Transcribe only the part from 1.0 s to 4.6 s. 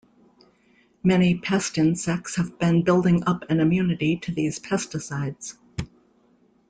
Many pest insects have been building up an immunity to these